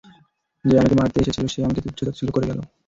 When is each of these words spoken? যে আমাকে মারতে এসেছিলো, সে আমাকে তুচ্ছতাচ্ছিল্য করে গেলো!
যে 0.65 0.75
আমাকে 0.79 0.95
মারতে 0.95 1.17
এসেছিলো, 1.19 1.47
সে 1.47 1.59
আমাকে 1.65 1.81
তুচ্ছতাচ্ছিল্য 1.85 2.31
করে 2.31 2.49
গেলো! 2.49 2.61